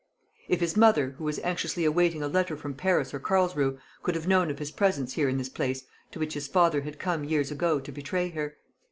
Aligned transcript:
If 0.47 0.61
his 0.61 0.75
mother, 0.75 1.11
who 1.19 1.23
was 1.25 1.37
anxiously 1.43 1.85
awaiting 1.85 2.23
a 2.23 2.27
letter 2.27 2.57
from 2.57 2.73
Paris 2.73 3.13
or 3.13 3.19
Carlsruhe, 3.19 3.77
could 4.01 4.15
have 4.15 4.27
known 4.27 4.49
of 4.49 4.57
his 4.57 4.71
presence 4.71 5.13
here 5.13 5.29
in 5.29 5.37
this 5.37 5.47
place, 5.47 5.83
to 6.09 6.17
which 6.19 6.33
his 6.33 6.47
father 6.47 6.81
had 6.81 6.97
come 6.97 7.23
years 7.23 7.51
ago 7.51 7.79
to 7.79 7.91
betray 7.91 8.29
her! 8.29 8.57